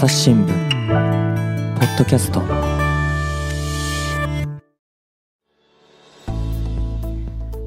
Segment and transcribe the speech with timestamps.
[0.00, 2.40] 朝日新聞ポッドキャスト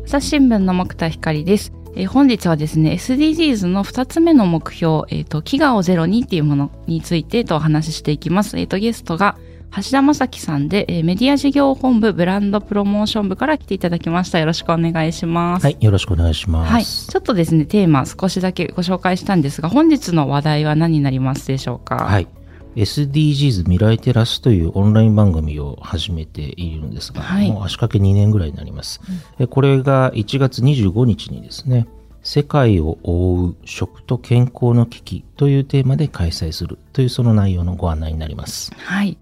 [0.06, 1.72] 朝日新聞の木田光です。
[1.96, 8.58] え本日はですね SDGs の2つ目の目標、えー、と飢餓をゼロにっていうものについてとお話ししていきます。
[8.58, 9.38] えー、とゲストが
[9.76, 14.40] 橋田正樹さんで、えーメディア事業本部ブランドプロモーション部から来ていただきました。
[14.40, 15.64] よろしくお願いします。
[15.64, 16.72] はい、よろしくお願いします。
[16.72, 21.96] はい、ちょっとですねテーマ少しだけご紹介したんですが本日の話題は何になりますでしょうか？
[21.96, 22.28] はい
[22.76, 29.00] SDGs 未来テラスというオンライン番組を始めているんですが、はいもう足掛け2年ぐらいになります。
[29.40, 31.88] えこれが1月25日にですね、
[32.24, 38.72] 世界を覆う食と健康の危機というテーマで開催するというその内容のご案内になります。
[38.76, 39.18] はい。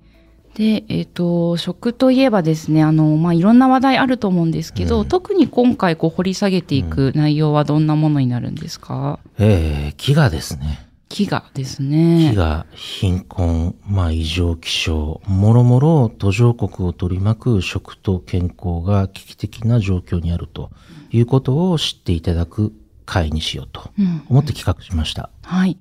[0.55, 10.87] で、えっ、と、食といえばですね、あの、まあ、いろんな話題あると思うんですけど、うん特に今回こう掘り下げていく内容はどんなものになるんですか、えー、飢餓ですね。
[11.09, 12.31] 飢餓ですね。
[12.33, 20.71] 飢餓、貧困、まあ異常気象、もろもろ途上国を取り巻く食と健康が危機的な状況にあると
[21.11, 22.71] いうことを知っていただく
[23.05, 24.23] 会にしようとうん。
[24.29, 25.29] 思って企画しました。
[25.43, 25.77] はい。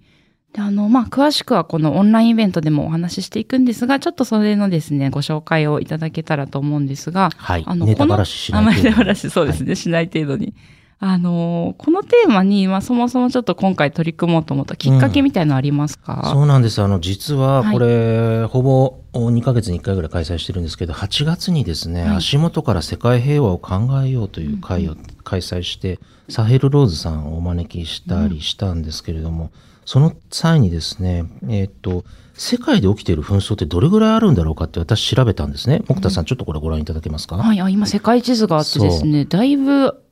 [0.53, 7.65] で、あの、まあ、詳しくはこのオンラインイベントでもお話ししていくんですが、ちょっとそれのですね、ご紹介をいただけたらと思うんですが、はい。
[7.67, 10.55] あのネタばらししないあまりネタば程度にらしそうですね、しない程度に。
[11.03, 16.83] あのーこのテーマに、まあ、そもそもちょっと今回取り組もうと思ったきっかけみたいのありますか、そうなんです。
[16.83, 17.73] あの、実ははい。
[17.73, 22.17] これ、ほぼ2ヶ月に1回ぐらい開催してるんですけど、8月にですね、はい。
[22.19, 29.51] 足元から世界平和を考えようという会を開催して、サヘルローズさんをお招きしたりしたんですけれども、
[29.87, 35.83] その際にですね、えーっと、世界で起きている紛争ってどれぐらいあるんだろうかって私調べたんですね。
[35.89, 40.03] 木田さん、ちょっとこれご覧いただけますか、はい、あ今世界地図があってですね、だいぶ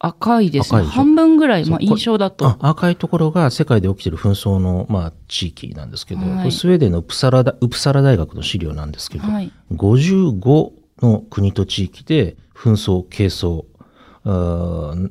[0.00, 0.82] 赤いですね。
[0.82, 2.46] 半分ぐらい、まあ印象だと。
[2.46, 6.52] あ赤いところが世界で起きている紛争の、まあ、地域なんですけど、はい。
[6.52, 9.52] スウェーデンのウプサラダウプサラ大学の資料なんですけど、はい。
[9.72, 10.70] 55
[11.02, 13.64] の国と地域で紛争、係争、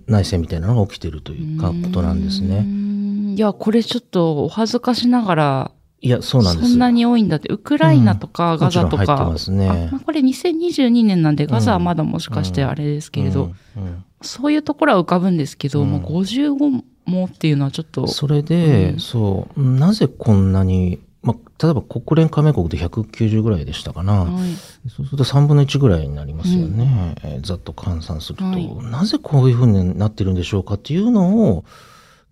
[0.08, 2.62] 内戦みたいなのが起きているというかことなんですね。
[2.62, 3.36] ん。
[3.38, 6.70] いや、これちょっとお恥ずかしながら、いや、そうなんです。
[6.70, 8.60] そんなに多いんだって、ウクライナとかうん。
[8.60, 9.70] ガザとか、もちろんますね。
[9.70, 13.84] あまあこれ2022年なんで、ガザはまだもしかしてあれですけれど、うん。
[13.84, 15.92] うんそういうところは浮かぶんですけど、うん。
[15.92, 19.00] まあ、55もっていうのはちょっと、それで、うん。
[19.00, 24.24] そう、なぜこんなに、まあ、例えば国連加盟国で190ぐらいでしたかな。
[24.26, 24.54] はい。
[24.90, 27.16] そうすると3分の1ぐらいになりますよね。
[27.24, 28.68] えーざっと換算すると、はい。
[28.92, 31.66] なぜこういうふうになってるんでしょうかっていうのを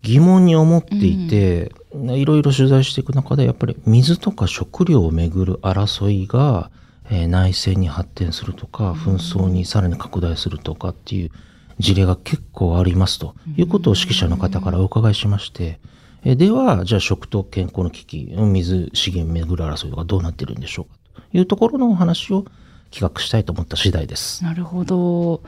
[0.02, 6.70] 疑問に思っていて、いろいろ取材していく中で、やっぱり水とか食料をめぐる争いが、
[7.10, 11.30] えー内戦に発展するとか、紛争にさらに拡大するとかっていう
[11.78, 15.78] 事例が結構ありますということを指揮者の方からお伺いしまして、
[16.24, 22.44] えーでは、じゃあ食と健康の危機、水資源めぐる争いとかどうなってるんでしょうかというところのお話を
[22.90, 24.42] 企画したいと思った次第です。
[24.42, 25.42] なるほど。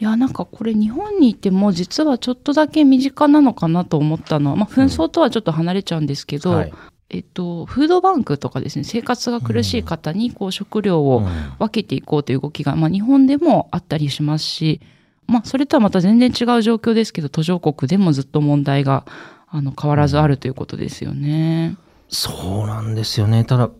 [0.00, 6.72] いや、なんかこれ日本にいても実はちょっとだけ身近なのかなと思ったのは、まあ紛争とはちょっと離れちゃうんですけど、はい。
[7.10, 11.26] えっと、フードバンクとかですね、生活が苦しい方にこう食料をうん。
[11.58, 14.80] 分けていこうという動きが、まあ日本でもあったりしますし、
[15.26, 19.04] まあそれとはまた全然違う状況ですけど、途上国でもずっと問題が
[19.48, 21.76] あの変わらずあるということですよね。
[22.08, 23.44] そうなんですよね。
[23.44, 23.70] ただ、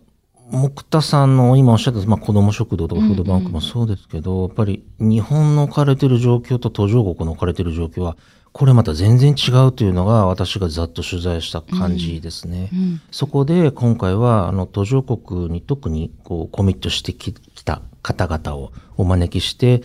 [0.51, 8.15] 木田さんの今おっしゃった、まあ、子ども食堂とかフードバンクもそうですけど、やっぱり日本の置かれてる状況と途上国の置かれてる状況は、
[8.51, 12.69] これまた全然違うというのが私がざっと取材した感じですね。
[12.71, 13.01] うん。
[13.11, 17.33] そこで今回はあの途上国に特にこうコミットしてき
[17.65, 19.83] た方々をお招きして、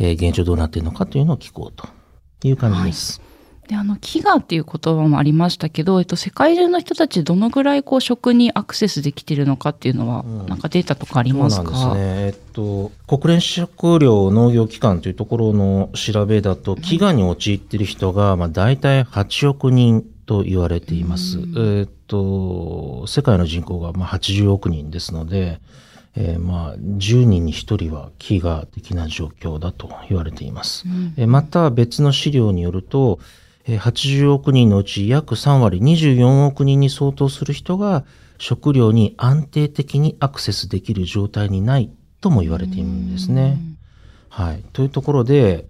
[0.00, 1.86] えー現状どうなっているのかというのを聞こうと
[2.48, 3.20] いう感じです。
[3.68, 11.70] で、あの、飢餓っていう言葉もありましたけど、えっと、世界中の人たちどのぐらいこう食にアクセスできてるのかっていうのは、うんなんかデータとかありますか？
[11.70, 12.26] そうなんですね。
[12.26, 21.38] えっと、国連食糧農業機関というところの調べだと、飢餓に陥っている人が、まあ、大体8億人と言われています。
[21.38, 25.60] うんえっと、世界の人口がまあ80億人ですので、
[26.16, 30.84] えーまあ、10人に1人は飢餓的な状況だと言われています。
[30.86, 33.20] うんえーまた別の資料によると、
[33.66, 38.04] えー80億人のうち約3割、24億人に相当する人が
[38.38, 41.90] 食料に安定的にアクセスできる状態にない
[42.20, 43.58] とも言われているんですね。
[44.28, 44.62] はい。
[44.72, 45.66] というところで、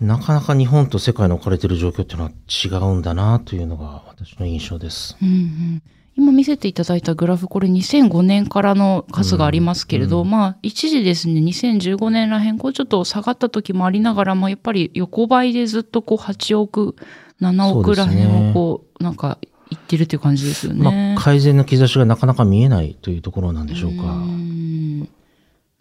[0.00, 5.16] なかなか日本と世界の置かれている状況っていうのは違うんだなというのが私の印象です。
[5.22, 5.82] うんうん
[6.16, 16.94] 今見せていただいたグラフ、これ2005年からの数がありますけれど、うんまあ一時ですね、2015年らへん、こうちょっと下がった時もありながらも、やっぱり横ばいでずっとこう8億、
[17.40, 19.38] 7億らへんをこう、なんか
[19.70, 21.16] いってるっていう感じですよまね。
[21.18, 24.02] あ、改善の兆しがなかなか見えないというところなんでしょうか。
[24.02, 25.08] ん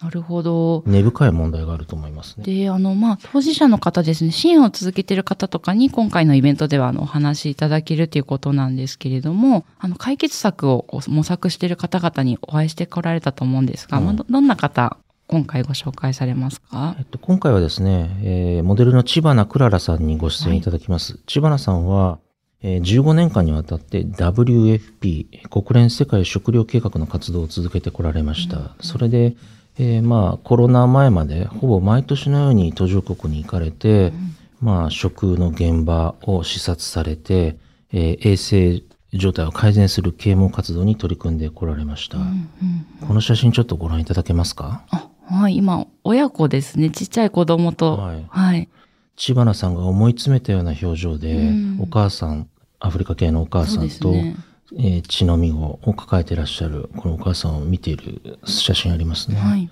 [0.04, 0.84] なるほど。
[0.86, 2.44] 根深い問題があると思いますね。
[2.44, 14.98] で、あの、まあ、当事者の方ですね、支援を続けている方とかに、今回のイベントでは、あの、お話しいただけるということなんですけれども、あの、解決策を模索している方々にお会いしてこられたと思うんですが、うんまあど、どんな方、
[15.28, 16.96] 今回ご紹介されますか？
[17.00, 21.18] えっと、今回はですね、えーモデルの千葉クララさんにご出演いただきます。
[21.26, 22.20] 千葉さんは、
[22.62, 28.76] えー15年間にわたって WFP、国連世界食糧計画の活動を続けてこられました。
[28.82, 29.36] それで、
[29.78, 34.14] えーまあ、コロナ前までほぼ毎年のように途上国に行かれて、
[34.62, 37.58] まあ、食の現場を視察されて、
[37.92, 38.84] えー衛生
[39.16, 42.18] 状態を改善する啓蒙活動に取り組んでこられました。
[42.18, 42.25] うんう
[43.06, 44.86] んこの写真ちょっとご覧いただけますか？
[44.90, 46.90] あ、はい、今、親子ですね。
[46.90, 47.98] ちっちゃい子供と。
[47.98, 48.69] はいはい。
[49.16, 52.48] 千葉さんが思い詰めたような表情で、うんお母さん、
[52.80, 54.36] アフリカ系のお母さんと、ね。
[54.78, 59.38] えー血のみ子を抱えていらっしゃる、このお母さんを見ている写真ありますね。
[59.38, 59.70] はい。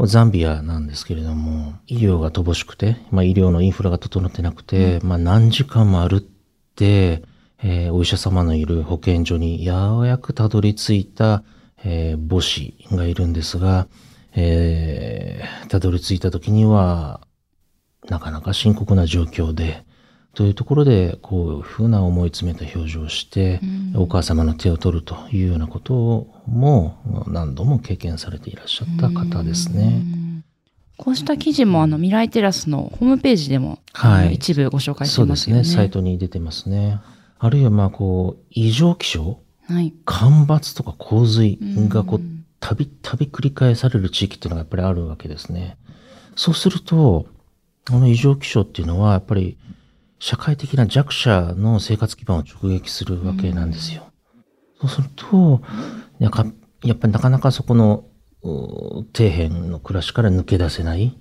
[0.00, 7.22] ザンビアなんですけれども、医療が乏しくて、まあ、医療のインフラが整ってなくて、まあ、何時間も歩って、
[7.62, 11.42] えーお医者様のいる保健所にようやくたどり着いた、
[11.82, 13.88] えー母子がいるんですが、
[14.34, 17.20] えーたどり着いた時には、
[18.08, 19.84] なかなか深刻な状況で、
[20.36, 29.86] というところで、こういうふうな思い詰めた表情をして、うんお母様の手を取るというようなことも何度も経験されていらっしゃった方ですうね。
[29.86, 30.44] ん
[30.98, 35.34] こうした記事も、あの、未来テラスのホームページでも、はい一部ご紹介してそうまよね。
[35.34, 35.64] ですすね。
[35.64, 37.00] サイトに出てますね。
[37.38, 39.38] あるいはまあこう、異常気象？
[39.68, 39.94] はい。
[40.04, 41.58] 干ばつとか洪水
[41.88, 45.78] がこううん、たびたび繰り返される地域っていうのがやっぱりあるわけですね。
[46.34, 47.26] そうすると、
[47.88, 49.56] この異常気象っていうのはやっぱり
[50.18, 54.10] 社会的な弱者の生活基盤を直撃するわけなんですよ。
[54.80, 55.62] そうすると、
[56.18, 56.46] やか
[56.82, 58.04] やっぱりなかなかそこの
[58.42, 61.18] う底辺の暮らしから抜け出せない、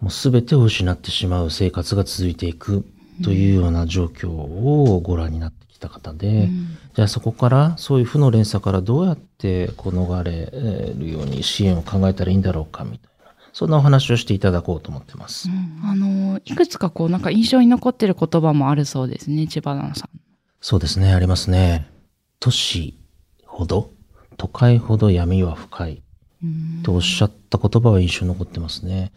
[0.00, 2.84] もう全てを失ってしまう生活が続いていく
[3.22, 6.76] というような状況をご覧になってきた方で、うん。
[6.94, 10.50] じゃあそこから、そういう負の連鎖からどうやってこう逃れ
[10.94, 13.15] るように支援を考えたらいいんだろうかみたいな、
[13.56, 15.48] そんなお話をしていただこうと思ってます。
[15.82, 20.20] あの、いくつかこう、なんか印象に残ってる言葉もあるそうですね、千葉田さん。
[20.60, 21.90] そうですね、ありますね。
[22.38, 22.98] 都市
[23.46, 23.92] ほど、
[24.36, 26.02] 都会ほど闇は深い
[26.44, 29.10] うんとおっしゃった言葉は印象に残ってますね。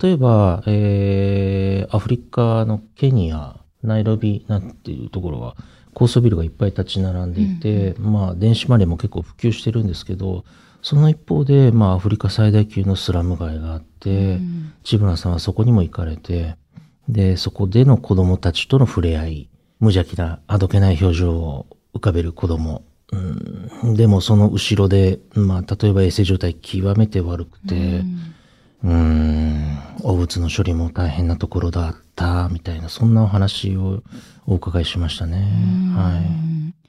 [0.00, 5.54] 例えば、えー、アフリカのケニア、ナイロビなんていうところは、
[5.92, 10.46] 高層ビルがいっぱい立ち並んでいて、まあ、電子マネーも結構普及してるんですけど、
[10.82, 16.56] その一方で、まあ、アフリカ最大級のスラム街があって、うん千村さんはそこにも行かれて、
[17.08, 19.48] で、そこでの子供たちとの触れ合い、
[19.78, 22.82] 無邪気な、あどけない表情を浮かべる子供。
[23.12, 28.02] うん、でもその後ろで、まあ、例えば衛生状態極めて悪くて、
[28.82, 34.02] うーん、汚物の処理も大変なところだった、みたいな、そんなお話を
[34.46, 35.38] お伺いしましたね。
[35.94, 36.81] はい。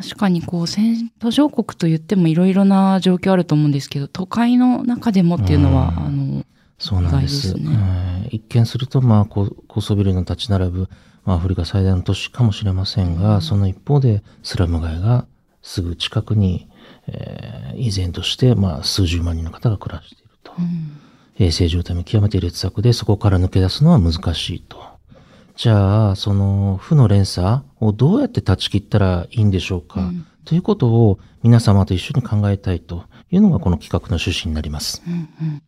[0.00, 6.44] 確かにこう、先途上国と言ってもいろいろな状況あると思うんですけど、都会の中でもっていうのは、うんあの、
[6.78, 7.54] そうなんです。
[7.54, 10.88] ねはい一見すると、まあ、高高層ビルの立ち並ぶ、
[11.24, 15.26] まあ、アフリカ最大の都市かもしれませんが、その一方で、スラム街が
[15.62, 16.68] すぐ近くに、
[17.08, 20.52] えー依然として、まあ、数十万人の方が暮らしていると。
[20.58, 21.00] うん
[21.40, 24.87] 衛生状態も極めて劣悪で、そこから抜け出すのは難しいと。
[25.58, 30.24] じゃあ、その負の連鎖をどうやって断ち切ったらいいんでしょうか、うん。
[30.44, 35.02] ということを皆様と一緒に考えたいというのがこの企画の趣旨になります。
[35.04, 35.16] うんう
[35.50, 35.62] ん。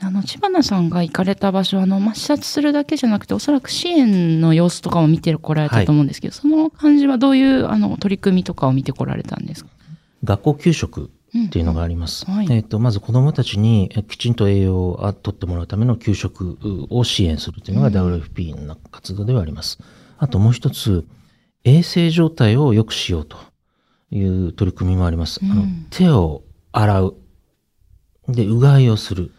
[0.00, 9.70] あの、千葉さんが行かれた場所は、あの、まあ、視察するだけじゃなくて、おそらく支援の様子とかも見てこられたと思うんですけど、その感じはどういう、あの、取り組みとかを見てこられたんですか？
[10.22, 12.26] 学校給食うんっていうのがあります。
[12.30, 16.58] はいえっ、と、まず子供たちにえきちんと栄養を取ってもらうための給食
[16.90, 19.78] を支援するというのが WFP の活動ではあります。
[20.18, 21.06] あともう一つ、
[21.64, 23.38] 衛生状態を良くしようと
[24.10, 25.40] いう取り組みもあります。
[25.42, 27.16] あのうん手を洗う。
[28.28, 29.30] で、うがいをする。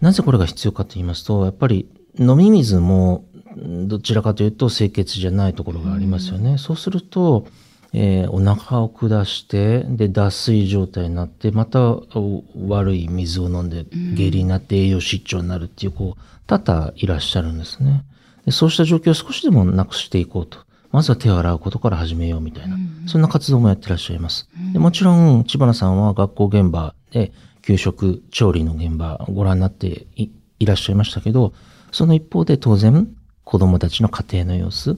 [0.00, 3.24] なぜこれが必要かと言いますと、やっぱり飲み水も
[3.56, 6.58] んどちらかというと清潔じゃないところがありますよね。
[6.58, 7.46] そうすると、
[7.94, 13.84] えーお腹を下して、で、脱水状態になって、またお悪い水を飲んで
[14.14, 18.04] 下痢になって栄養失調になるっていう、こう、多々いらっしゃるんですね。
[18.46, 20.58] でそうした状況を少しでもなくしていこうと。
[20.90, 24.48] まずは手を洗うことから始めようみたいな、うんそんな活動もやってらっしゃいます。
[24.72, 27.32] でもちろん、千葉さんは学校現場で
[27.62, 30.30] 給食、調理の現場ご覧になってい
[30.60, 31.52] いらっしゃいましたけど、
[31.90, 33.08] その一方で当然、
[33.44, 34.96] 子供たちの家庭の様子、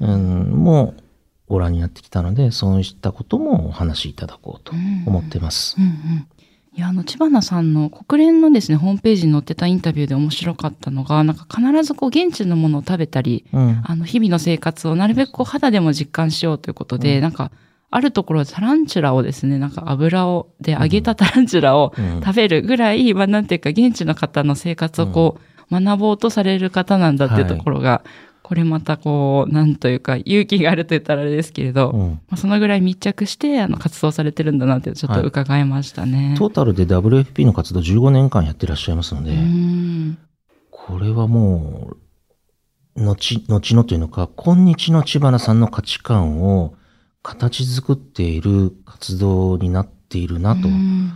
[0.00, 0.94] うん、も
[1.48, 4.72] ご覧になってきたので、そういったこともお話しいただこうと
[5.06, 5.76] 思ってます。
[5.78, 6.28] うんうん。
[6.76, 13.80] いや、あの、千葉さんの国連のですね、ホームページに載ってたインタビューで面白かったのが、なんか必ずこう、現地のものを食べたり、うん。
[13.82, 17.50] あの、日々の生活をなるべくこう、肌でも実感しようということで、うんなんか、
[17.90, 25.38] あるところでタランチュラをですね、なんか油を、で揚げたタランチュラをうん食べるぐらい、まあなんていうか、現地の方の生活をこ
[25.70, 28.02] う、学ぼうとされる方なんだっていうところが、
[28.46, 36.36] これまたこう、なんというか、勇気があると言ったらあれですけれど、まうんあ、そのぐらい密着して、あの、活動されてるんだなって、ちょっと伺いましたね。
[36.38, 40.18] トータルで WFP の活動15年間やってらっしゃいますので、うん
[40.70, 41.96] これはも
[42.94, 46.76] う、後、後のというのか、今日の千葉さんの価値観を
[47.24, 51.12] 形作っている活動になっているなとうん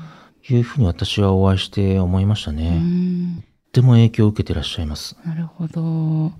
[0.48, 2.80] いうふうに私はお会いして思いましたうね。
[2.80, 5.16] んとても影響を受けてらっしゃいます。
[5.24, 6.32] なるほど。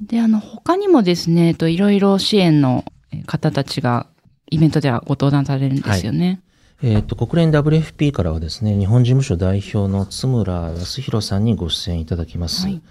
[0.00, 4.06] で、あの、他にもですね、えっと、いろいろ支援のえ方たちが、
[4.50, 6.40] イベントではご登壇されるんですよね。
[6.82, 12.66] えっ、と、国連 WFP からはですね、日本事務所代表の津村康弘さんにご出演いただきます。
[12.66, 12.82] はい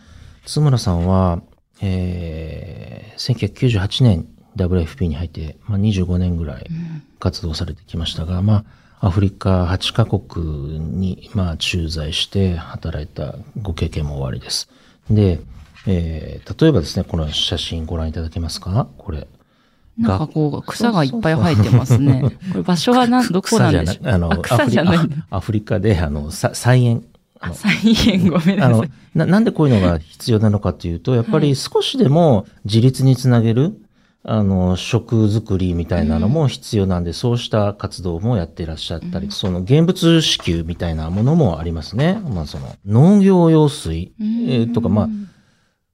[0.48, 1.42] 津村さんは、
[1.82, 8.64] えー、1998年 WFP に入って、まあ、25年ぐらいうん活動されてきましたが、ま
[9.00, 14.70] あ、アフリカ8カ国に、まあ、駐在して働いたご経験もおありです。
[15.10, 15.40] で、
[15.88, 18.88] えー、例えばですね、この写真ご覧いただけますか？
[18.98, 19.28] これ。
[19.98, 22.22] なんかこう、草がいっぱい生えてますね。
[22.52, 24.10] これ場所はな、どこなんでしょう？
[24.10, 27.04] あの、草じゃないアフリアアフリカで、あの、さ菜園。
[27.40, 28.92] ああ、の再現ごめんなあのさい。
[29.16, 33.80] な、なんでこういうのが必要なのかというと、やっぱり少しでも自立につなげる、
[34.24, 42.20] あの、食作りみたいなのも必要なんで、そうした活動もやってらっしゃったり、その現物支給みたいなものもありますね。
[42.34, 45.10] まあその農業用水、えーとか、まあ、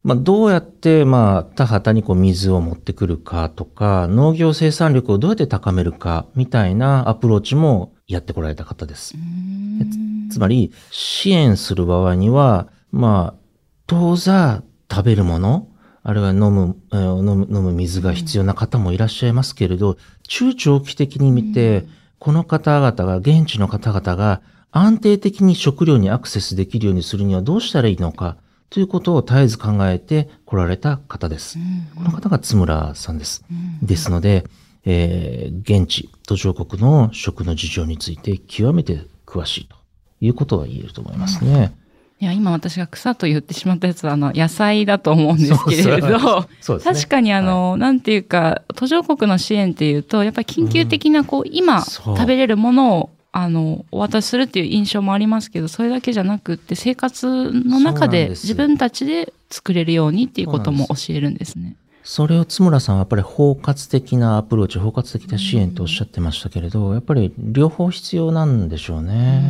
[0.03, 9.15] まあ、どうやって、まあ、田畑にこう水を持ってくるかとか、農業生産力をどうやって高めるかみたいなアプローチもやってこられた方です。
[9.15, 13.39] うんつまり、支援する場合には、まあ、
[13.87, 15.69] 当座食べるもの、
[16.01, 21.85] あるいは飲む、えー飲む、飲む水が必要な方もいらっしゃいますけれど、中長期的に見て、
[22.19, 24.41] この方々が、現地の方々が
[24.71, 28.37] 安定的に食料にアクセスできるようにするにはどうしたらいいのか、
[28.73, 31.59] ということを絶えず考えて来られた方です。
[31.95, 33.45] この方が津村さんです。
[33.83, 34.45] ですので、
[34.83, 39.75] えー現地、途上国の食の事情について極めて詳しいと
[40.21, 41.75] いうことが言えると思いますね。
[42.19, 46.07] いや、今私が草と言ってしまったやつは、あの、野菜だと思うんですけれど、
[46.41, 46.47] ね。
[46.83, 61.75] 確かにあの、なんていうか、途上国の支援っていうと、やっぱり緊急的な、こう、今、食べれるものを、あの、お渡しするっていう印象もありますけど、それだけじゃなくって、生活の中で自分たちで作れるようにっていうことも教えるんですね。
[62.03, 69.41] それを津村さんはやっぱり包括的なアプローチ、包括的な支援とおっしゃってましたけれど、やっぱり両方必要なんでしょうね。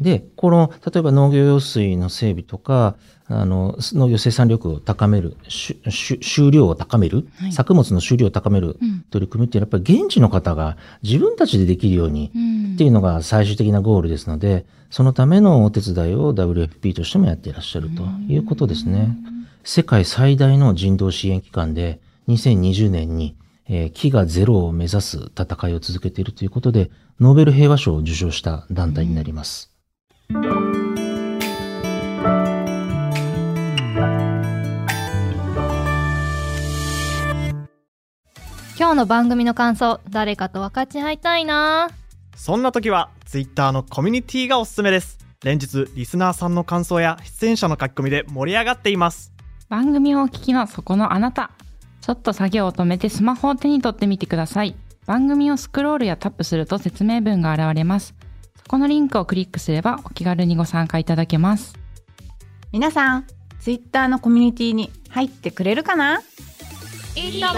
[0.00, 2.94] で、この、例えば農業用水の整備とか、
[3.28, 7.52] あの、農業生産力を高める、収量を高める、はい。
[7.52, 9.04] 作物の収量を高めるうん。
[9.10, 19.16] 取り組みっていうのはやっぱり現地の方が自分たちでできるようにうんっていうのが最終的なゴールですので、そのためのお手伝いを WFP としてもやっていらっしゃるということですね。
[19.64, 23.34] 世界最大の人道支援機関で、2020年に、
[23.66, 29.72] えー飢餓ゼロを目指す戦いを続けているということで、ノーベル平和賞を受賞した団体になります。
[38.78, 41.88] 今日の番組の感想誰かと分かち合いたいな
[42.36, 49.32] そんな時は Twitter のコミュニティがおすすめです連日リスナーさんの感想や出演者の書き込みで盛り上がっています
[49.68, 51.50] 番組をお聞きのそこのあなた。
[52.00, 54.76] ちょっと作業を止めてスマホを手に取ってみてください。
[55.06, 58.14] 番組をスクロールやタップすると説明文が現れます。
[58.56, 61.74] そこのリンクをクリックすればお気軽にご参加いただけます。
[62.70, 63.26] 皆さん、
[63.58, 66.20] ツイッターのコミュニティに入ってくれるかな？
[67.16, 67.54] いいとも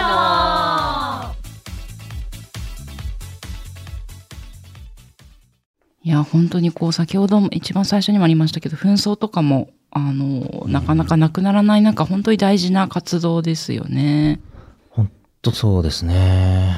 [6.08, 14.40] いや、本当にこう、先ほども一番最初にもありましたけど、紛争とかも、あの、なかなかなくならない中、本当に大事な活動ですよね。
[14.88, 15.10] 本
[15.42, 16.68] 当そうですね。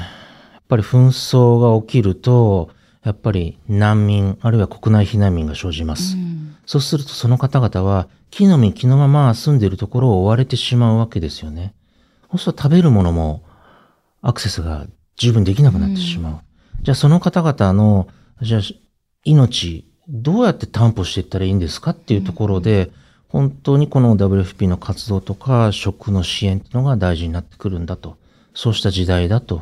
[0.51, 2.71] やっぱり紛争が起きると、
[3.05, 6.17] やっぱり難民、あるいは国内避難民が生じます。
[6.17, 6.31] うん
[6.65, 11.73] そうするとその方々は木の実木のまま住んでいるところを追われてしまうわけですよね。
[12.29, 13.43] そうすると食べるものも
[14.21, 14.85] アクセスが
[15.17, 16.39] 十分できなくなってしまう。
[16.81, 18.07] じゃあその方々の、
[18.41, 18.61] じゃあ
[19.23, 22.91] 命、どうやって担保していったらいいんですかっていうところで、
[23.27, 28.17] 本当にこの WFP の活動とか食の支援っていうのが大事になってくるんだと。
[28.53, 29.61] そうした時代だと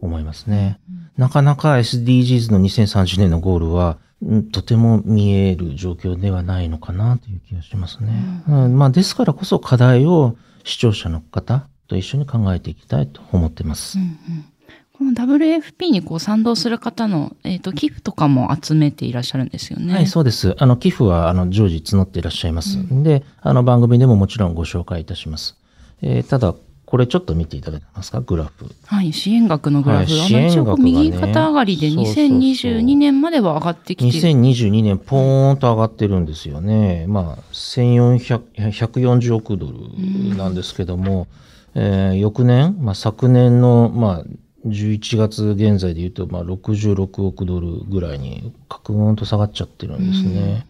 [0.00, 0.80] 思いますね。
[1.16, 8.42] なかなか SDGs の2030年のゴールは、うんとても見える状況ではないのかなという気がしますね。
[8.48, 13.98] うんまあ、ですからこそ課題を視聴者の方と一緒に考えていきたいと思ってます。
[13.98, 14.44] うんうん
[14.98, 19.92] この WFP にこう賛同する方の、えっと寄付とかも集めていらっしゃるんですよね。
[19.94, 20.54] はい、そうです。
[20.58, 22.78] あの、寄付は、あの、常時募っていらっしゃいます。
[23.02, 25.56] で、あの、番組でももちろんご紹介いたします。
[26.02, 26.54] えーただ、
[26.86, 28.20] これちょっと見ていただけますか？
[28.20, 28.66] グラフ。
[28.86, 30.12] はい、支援額のグラフ。
[30.12, 34.34] はい額がね右肩上がりでそうそうそう2022年までは上がってきてる。
[34.34, 37.06] 2022年、ポーンと上がってるんですよね。
[37.08, 41.26] まあ、1400、140億ドルなんですけども、
[41.74, 44.24] えー翌年、まあ、昨年の、まあ、
[44.66, 50.66] 11月現在で言うと、まあ、66億ドルぐらいに、カクーンと下がっちゃってるんですね。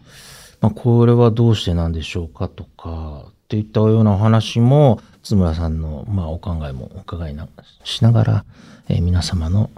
[0.61, 7.47] まあ、これはどうしてなんでしょうかとか、といったようなお話も、津村さんの、まあ、お考えもお伺いな
[7.83, 8.45] しながら、
[8.89, 9.69] えー皆様の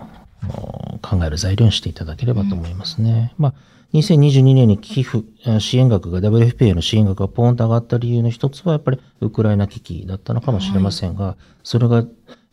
[0.48, 3.34] お考える材料にしていただければと思いますね。
[3.38, 3.54] まあ、
[3.94, 12.06] 2022年に寄付、あ支援額が WFP への支援額がポーンと上がった理由の一つはやっぱりウクライナ危機だったのかもしれませんが、それが、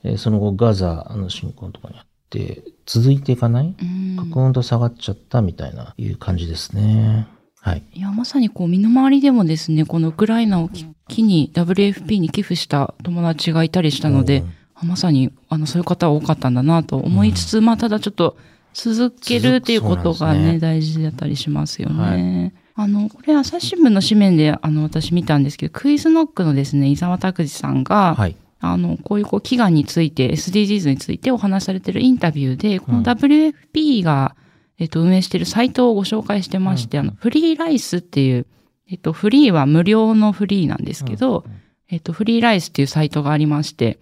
[0.04, 7.28] えーその後ガザの侵攻とかにあって続いていかない、うんカクンと下がっちゃったみたいないう感じですね。
[7.66, 7.82] はい。
[7.92, 18.36] いや、まさにこう、身の回りでもですね、このウクライナをき機に WFP に寄付した友達がいたりしたので、あまさに、あの、そういう方は多かったんだなと思いつつ、まあ、ただちょっと、
[18.72, 22.52] 続けるっていうことがね、ね大事だったりしますよね。
[22.74, 28.36] はあの、これ、朝日新聞の紙面で、あの、私見たんですけど、クイズノックのですね、伊沢拓司さんが、はい。
[28.73, 34.37] あの、こういうこう祈願について、SDGs についてお話しされているインタビューで、この WFP が、
[34.78, 38.46] えっと、運営しているサイトをご紹介してまして、あの、フリーライスっていう、
[38.88, 41.44] えっと、フリーは無料のフリーなんですけど、
[41.88, 43.99] えっと、フリーライスっていうサイトがありまして、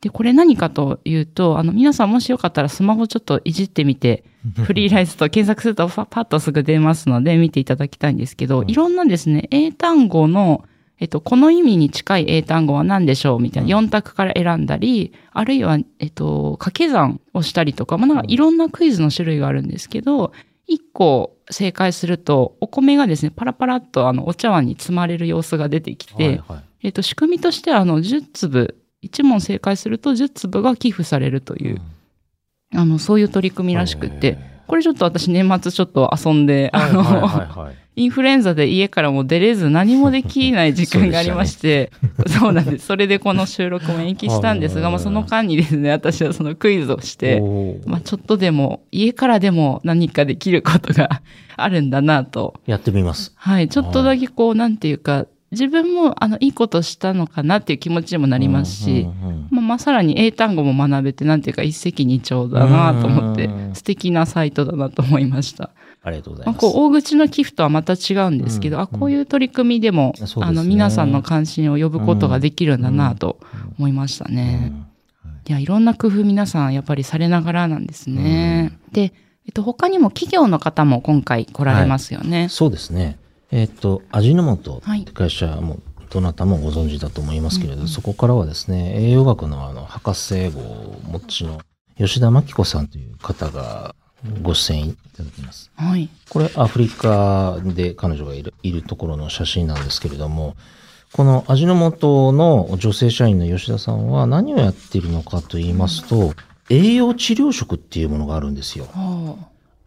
[0.00, 4.24] で、これ何かというと、あの、皆さんもしよかったらスマホちょっといじってみて、
[4.64, 10.64] フリーライスと検索するとパパッとすぐ出ますので見ていただきたいんですけど、いろんなですね、英単語の、
[11.00, 20.32] えっと、この意味に近い英単語は何でしょうみたいな4択から選んだり、あるいは、えっと、掛け算をしたりとか、まあ、なんかいろんなクイズの種類があるんですけど、
[20.68, 26.62] 1個正解すると、お米がですね、パラパラっとあの、お茶碗に積まれる様子が出てきて、はいはい。
[26.82, 31.80] えっと、仕組みとしては、あの、10粒、1問正解すると10粒が寄付されるという、
[32.74, 34.36] あの、そういう取り組みらしくって、
[34.70, 41.90] これちょっと私年末ちょっと遊んで、あの、はいはいはいはいインフルエンザで家からも出れず何もできない時間がありまして、
[42.28, 42.86] そうなんです。
[42.86, 47.42] それでこの収録も延期したんですが、はいまあその間にですね、私はそのクイズをして、
[47.84, 51.20] まあちょっとでも、家からでも何かできることが
[51.56, 52.54] あるんだなと。
[52.64, 53.32] やってみます。
[53.34, 53.68] はい。
[53.68, 65.70] ちょっとだけこう、なんていうか、自分も、あの、いいことしたのかなっていう気持ちにもなりますし、うんうんうんまあ、まあ、さらに英単語も学べて、なんていうか、一石二鳥だなと思ってうん、素敵なサイトだなと思いました。
[66.02, 66.60] ありがとうございまあ、ます。
[66.60, 73.38] こう、大口の寄付とはまた違うんですけど、うんあ、こういう取り組みでも、ですねあの、皆さんの関心を呼ぶことができるんだなと
[73.78, 74.72] 思いましたね。
[75.48, 78.78] いや、いろんな工夫皆さんやっぱりされながらなんですね。
[78.92, 79.12] で、
[79.46, 82.48] えっと、他にも企業の方も今回来られますよね。
[82.48, 83.18] そうですね。
[83.52, 91.60] えっ、と、味の素はいって会社も、どなたもご存知だと思いますけれど、そこからはですね、栄養学のあの、博士号をお持ちの
[91.96, 93.94] 吉田真紀子さんという方が
[94.42, 95.70] ご出演いただきます。
[95.76, 96.08] はい。
[96.28, 100.56] これアフリカで彼女がいるいるところの写真なんですけれども、
[101.12, 106.34] この味の素の女性社員の吉田さんは何をやっているのかと言いますと、
[106.68, 108.86] 栄養治療食っていうものがあるんですよ。
[108.92, 109.36] は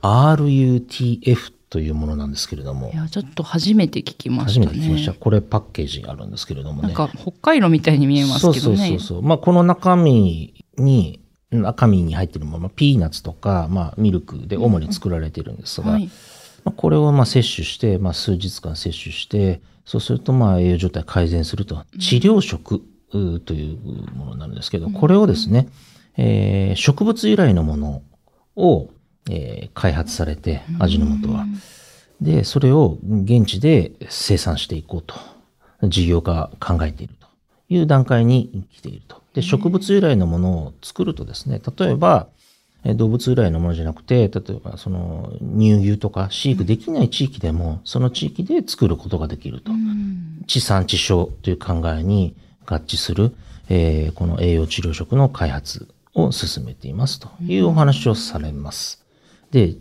[0.02, 4.74] RUTF というものなんですけれどもあ、い、や、ちょっと初めて聞きまし初たね。
[4.74, 5.14] めて聞きました。
[5.14, 6.90] これパッケージあるんですけれどもね。
[6.90, 8.60] なんか、北海道みたいに見えますけどね。
[8.60, 9.22] そうそうそうそう。
[9.24, 16.06] まあ、この中身に、中身に入っているもの、まあピーナッツとか、まあ、ミルクで主に作られているんですが、はい。
[16.64, 21.84] まあ、これをまあ摂取して、まあ、数日間摂取して、そうするとまあ栄養状態改善すると。
[22.00, 22.84] 治療食
[23.14, 25.70] うというものになるんですけど、これをですね、
[26.18, 28.04] えー植物由来のもの
[28.56, 28.90] を、
[29.30, 31.46] えー開発されて、味の素は。
[32.22, 35.16] で、それを現地で生産していこうと。
[35.90, 37.28] 事業化考えていると
[37.68, 39.22] いう段階に来ていると。
[39.34, 42.28] で、植物由来のものを作るとですね、例えば、
[42.86, 49.72] えー動物由来のものじゃなくて、例えばその乳牛とか飼育できない地域でも、その地域で作ることができると。
[50.48, 53.36] 地産地消という考えに合致する、
[53.70, 59.03] えーこの栄養治療食の開発を進めていますというお話をされます。
[59.54, 59.76] で、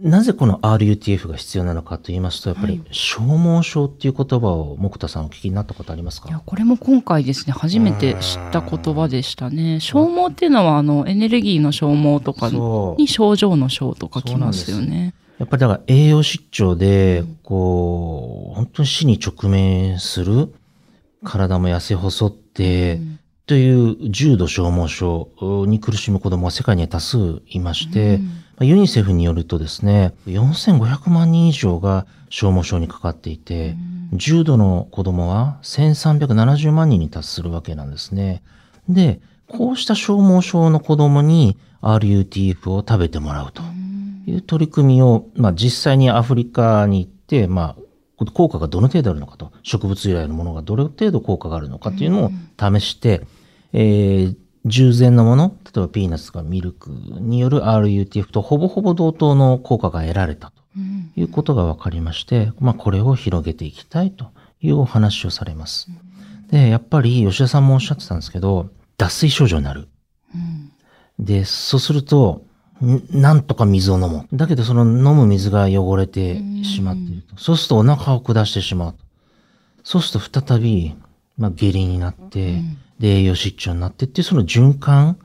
[0.00, 2.88] なぜこの RUTF が必要なのかと言いますと、やっぱりはい。
[2.90, 9.78] 消耗症っていう言葉を木田さんお聞きになったことありますいや、かこれも今回ですね、初めて知った言葉でしたね。
[9.78, 15.14] 消耗っていうのは、あの、エネルギーの消耗とかに症状の症と書きますよね。
[15.38, 20.52] やっぱりだから栄養失調で、こう、本当に死に直面する、
[21.22, 23.18] 体も痩せ細って、うん。
[23.44, 28.24] という重度消耗症に苦しむ子供は世界には多数いまして、うん。
[28.24, 33.76] まあユニセフによるとですね、4500万人以上が消耗症にかかっていて、
[34.12, 38.42] 重度の子供は1370万人に達するわけなんですね。
[38.88, 43.62] で、こうした消耗症の子供に RUTF を食べてもらうと
[44.26, 53.22] いう取り組みを、まあ実際にアフリカに行って、まあ効果がどの程度あるのかと、植物由来のものがどれ程度効果があるのかっていうのを試して、
[53.72, 64.30] えー従前のもの、例えばピーナッツとかミルクによる RUTF とほぼほぼ同等の効果が得られたとうんいうことが分かりまして、まあこれを広げていきたいと
[64.60, 65.88] いうお話をされます。
[66.50, 69.88] で、やっぱり吉田さんもおっしゃってたんですけど、脱水症状になる。
[70.34, 70.72] うん
[71.18, 72.44] で、そうすると、
[72.82, 74.36] んなんとか水を飲もう。
[74.36, 77.36] だけどその飲む水が汚れてしまっていると。
[77.36, 78.98] そうするとお腹を下してしまうと。
[79.84, 80.94] そうすると再び、
[81.36, 82.60] まあ、下痢になって、
[82.98, 85.18] で、栄養失調になってっていうその循環、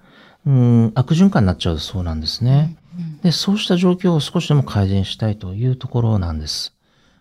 [0.47, 2.77] うん、悪循環になっちゃうそうなんですね。
[3.21, 6.73] で、そうした状況を少しでも改善したいというところなんです。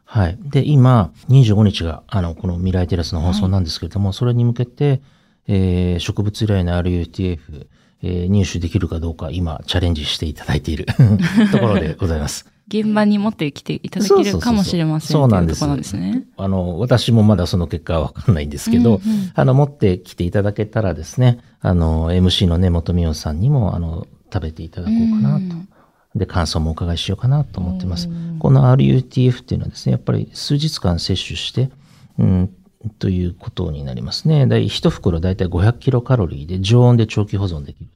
[0.04, 0.38] はい。
[0.40, 5.02] で、今、25日が、あの、この未来テラスの放送なんですけれども、それに向けて、
[5.48, 7.66] えー植物由来の RUTF、
[8.02, 10.86] えー入手できるかどうか、今、チャレンジしていただいている
[11.50, 12.55] ところでございます。
[12.68, 16.24] 現場に持ってきていただけるかもしれませんそうなんですというところなんですね。
[16.36, 25.44] あの、私もまだその結果はわかんないんですけど、うんうんあの、持ってきていただけたらですね、あの、MC の根本美桜さんにも、あの、食べていただこうかなと。
[25.44, 25.68] うん
[26.16, 28.38] で、感想もお伺いしようかなと思ってますうん。
[28.38, 31.70] この RUTF っていうのはですね、やっぱり数日間摂取して、
[32.18, 32.50] うん、
[32.98, 34.46] ということになりますね。
[34.46, 37.90] だい一袋だいたい500キロカロリーで常温で長期保存できる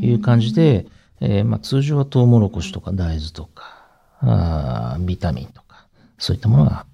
[0.00, 0.86] という感じで、
[1.20, 3.77] えーまあ、通常はトウモロコシとか大豆とか、
[4.20, 5.86] あービタミンとか、
[6.18, 6.86] そういったものが、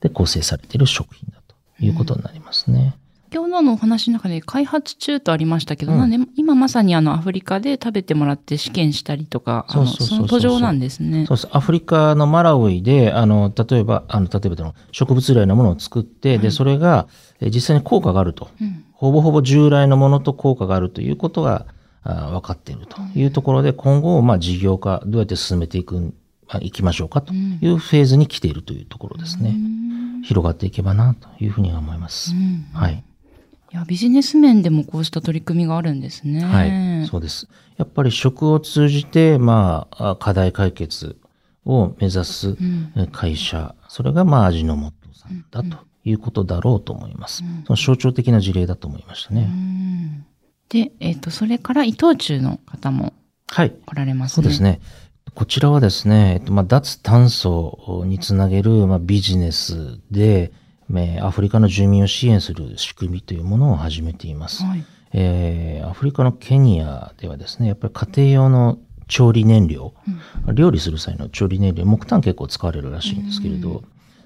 [0.00, 1.54] で構成されている食品だと
[1.84, 2.94] いうことになりますね。
[3.30, 11.26] 今日のお話の中で開発中とありましたけど、うんなんで今まさにあのアフリカで食べてもらって試験したりとか、そうそうそうそうその途上なんですね。
[11.26, 11.48] そうです。
[11.52, 17.06] アフリカのマラウイで、あの、例えば、あの、例えばでの植物由来のものを作って、で、それが、
[17.40, 18.48] えー実際に効果があると。
[18.60, 21.66] うんほぼほぼ従来のものと効果があるということが、
[22.02, 26.14] 分かっているというところで、今後、まあ、事業化、どうやって進めていく
[26.48, 29.54] ん、まあ、いきましょうかというフェーズに来ているというところですね。
[30.24, 32.32] 広がっていけばな、というふうに思います。
[32.32, 33.04] うんはい。
[33.70, 36.42] いやビジネス面でもこうした取り組みがあるんですね。
[36.42, 37.06] はい。
[37.06, 37.48] そうです。
[37.76, 41.18] やっぱり食を通じて、まあ、あ課題解決
[41.66, 42.56] を目指す
[43.12, 47.44] 会社、それがまあ味の素さんだということだろうと思います。
[47.66, 49.42] その象徴的な事例だと思いましたね。
[49.42, 50.24] うん
[50.68, 53.14] で、えっ、と、それから伊藤忠の方も
[53.50, 53.70] はい。
[53.70, 54.34] 来られますね。
[54.34, 54.80] そうですね。
[55.34, 60.52] こちらはですね、えっと、まあ、脱炭素につなげる、まあ、ビジネスで、
[60.90, 64.64] えーアフリカの住民を支援する仕組みというものを始めています。
[64.64, 64.84] はい。
[65.12, 69.92] えーアフリカのケニアではですね、やっぱり家庭用の調理燃料、
[70.54, 73.82] 料理する際の調理燃料、木炭結構使われるらしいんですけれど、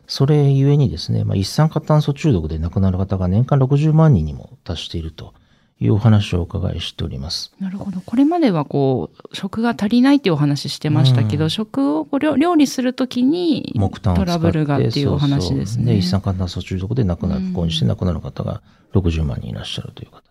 [0.07, 5.35] それゆえにですね、まあ、一酸化炭素中毒で亡くなる方が年間60万人にも達していると
[5.83, 7.53] いうお話をお伺いしております。
[7.59, 8.01] なるほど。
[8.01, 15.67] これまではこう、食が足りないっていうお話してましたけど、うん食をこう料料理するときにトラブルがっていうお話ですね。
[15.67, 18.63] そうそうで、一酸化炭素中毒で亡くなる、うん不幸にして亡くなる方が
[18.95, 20.23] 60万人いらっしゃるという方。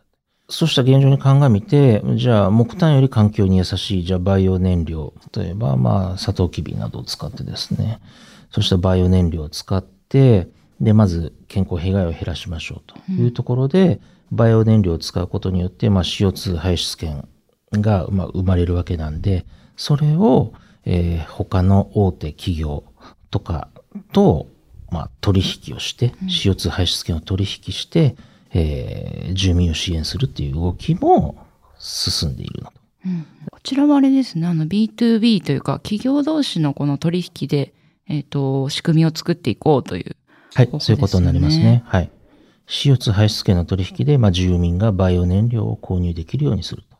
[0.47, 7.99] そうした現状に鑑みて、じゃあ木炭より環境に優しい、じゃあバイオ燃料、例えばまあサトウキビなどを使ってですね、
[8.51, 10.47] そうしたバイオ燃料を使って、
[10.79, 17.27] で、まず健康被害を減らしましょうというところで、バイオ燃料を使うことによって、まあ CO2 排出権
[17.73, 20.53] がまあ生まれるわけなんで、それを、
[20.85, 22.83] えー他の大手企業
[23.29, 23.69] とか
[24.13, 24.47] と、
[24.89, 28.15] まあ、取引をして、CO2 排出権を取引して、
[28.53, 31.37] えー住民を支援するっていう動きも
[31.77, 32.81] 進んでいるなと。
[33.05, 37.73] うんこちらはあれですね、あの B2B というか、企業同士のこの取引で、
[38.07, 40.15] えっ、と、仕組みを作っていこうという。
[40.53, 41.83] はいそういうことになりますね。
[41.85, 42.11] はい。
[42.71, 46.97] CO2 排出権の取引で、まあ、住民がバイオ燃料を購入できるようにすると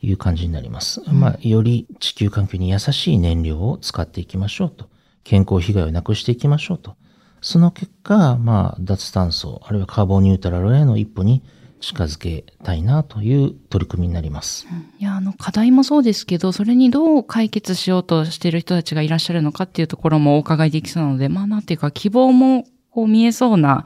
[0.00, 1.02] いう感じになります。
[1.12, 4.88] まあ、より地球環境に優しい燃料を使っていきましょうと。
[5.22, 6.96] 健康被害をなくしていきましょうと。
[7.42, 11.42] その結果、まあ、脱炭素、あるいはカーボンニュートラルへの一歩に
[11.80, 14.66] 近づけたいなという取り組みになります。
[14.98, 22.64] いや、あの、課題もそうですけど、それにどう解決しようとしている人たちがいらっしゃるのかっていうところもお伺いできそうなので、まあ、なんていうか、希望も
[22.94, 23.84] こう見えそうな。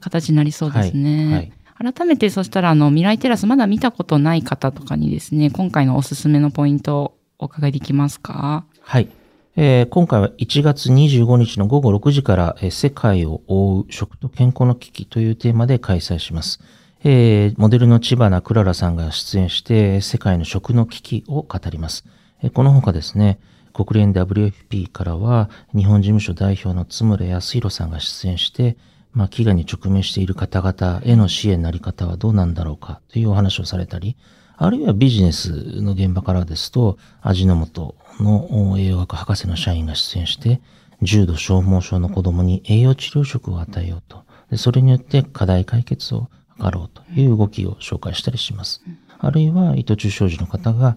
[0.00, 1.52] 形になりそうですね。
[1.78, 1.92] はい。
[1.92, 8.64] 改めて、そしたら、あの、未来テラスまだ見たことない方とかにですね、今回のおすすめのポイントをお伺いできますか？
[8.80, 9.08] はい。
[9.54, 16.60] えー今回は1月25日の午後6時から、えー世界を覆う食と健康の危機というテーマで開催します。
[17.04, 22.04] えーモデルの千葉なクララさんが出演して、世界の食の危機を語ります。
[22.42, 23.38] えーこの他ですね、
[23.72, 28.76] 国連 WFP からは、日本事務所代表の津村康弘さんが出演して、
[29.12, 34.16] まあ、飢餓に直面している方々への支援のあり方はどうなんだろうかというお話をされたり、
[34.56, 40.60] あるいはビジネスの現場からですと、味の素の栄養学博士の社員が出演して、
[41.02, 44.22] 重度消耗症の子供に栄養治療食を与えようと。
[44.50, 46.28] でそれによって課題解決を
[46.60, 48.82] 図ろうという動きを紹介したりします。
[49.18, 50.96] あるいは、伊藤忠商事の方が、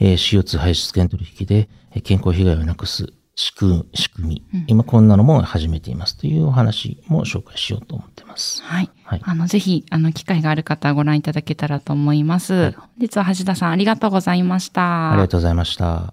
[0.00, 8.62] えー CO2 排出権取引でえー健康被害をなくす仕組み、仕組み今こんなのも始めていますというお話も紹介しようと思ってます。
[8.62, 8.90] はい。
[9.04, 9.22] はい。
[9.24, 12.52] あの、ぜひ、あの、機会がある方はご覧いただけたらと思います。
[12.52, 15.12] はい本日は橋田さんありがとうございました。
[15.12, 16.12] ありがとうございました。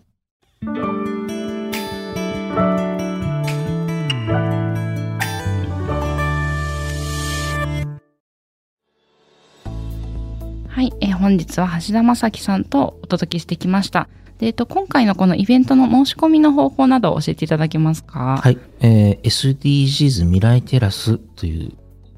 [10.77, 14.07] はい、えー本日は橋田正樹さんとお届けしてきました。
[14.37, 18.37] で、えっと、今回のこのイベントの申し込みの方法などを教えていただけますか？
[18.39, 18.59] はい。
[18.81, 21.71] えー SDGs 未来テラスという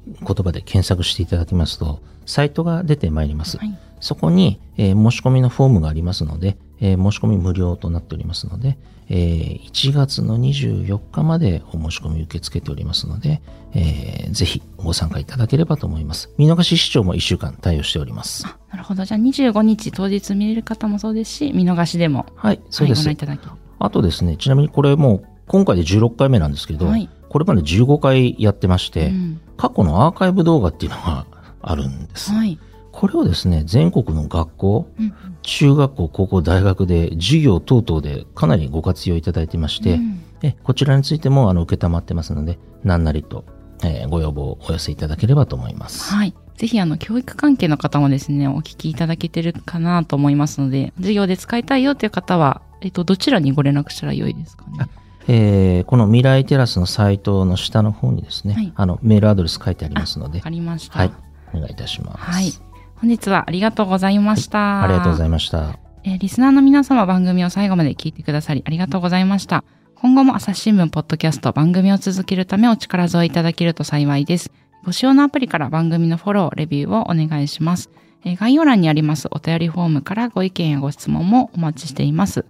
[0.07, 3.57] 言葉で検索していただきますと、サイトが出てまいります。
[3.59, 8.77] はいそこに、えー申し込みのフォームがありますので、えー申し込み無料となっておりますので、
[9.09, 13.41] えー1月の24日までお申し込み受け付けておりますので、
[13.73, 16.29] えーぜひご参加いただければと思います。
[16.37, 18.45] 見逃し視聴も1週間対応しております。
[18.45, 19.05] あなるほど。
[19.05, 23.07] じゃあ25日当日見れる方もそうですし、見逃しでも、はい、そうです。
[23.07, 23.51] はい、ご覧いただける。
[23.79, 31.25] あとですね、ちなみにこれもう今回で16回目なんですけど、はいこれまで15回やってまして、うん過去のアーカイブ動画っていうのが
[31.61, 32.31] あるんです。
[32.31, 32.57] はい。
[32.99, 43.45] これをですね、全国の学校、うん中学校、高校、大学で授業等々でかなりご活用いただいてまして、うんえこちらについてもあの受けたまってますので、何なりと、
[43.83, 46.13] えーご要望をお寄せいただければと思います。
[46.13, 46.33] はい。
[46.57, 54.87] ぜひ、あの、教育関係の方もですね、お聞きいただけてるかなと思いますので、授業で使いたいよという方は、えっと、どちらにご連絡したらよいですかね？
[55.29, 60.99] えーこの未来テラスのサイトの下の方にですね、はいあのメールアドレス書いてありますのでわか、りました。
[60.99, 61.11] はい、
[61.53, 62.17] お願いいたします。
[62.19, 62.51] はい。
[62.99, 64.83] 本日はありがとうございました。
[64.83, 65.79] ありがとうございいました。
[66.03, 69.63] えーリスナーの皆様番組を最後まで聞いてくださりありがとうございました。
[69.95, 74.51] 今後も朝日新聞ポッドキャスト番組を続けるためお力添えいただけると幸いです。
[74.83, 77.89] ご使用のアプリから番組のフォロー、レビューをお願いします。
[78.25, 82.45] えー概要欄にありますお便りフォームからご意見やご質問もお待ちしています。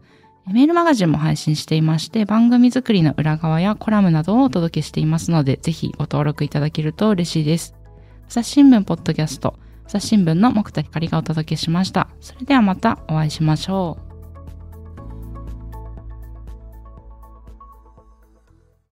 [0.48, 7.76] えーメールマガジンも配信していまして、番組作りの裏側やコラムなどをお届けしていますので、ぜひご登録いただけると嬉しいです。
[8.28, 9.54] 朝日新聞ポッドキャスト、
[9.89, 12.10] 朝日新聞の木田光がお届けしました。
[12.21, 14.09] それではまたお会いしましょう。